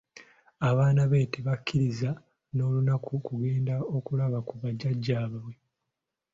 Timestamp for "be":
1.11-1.19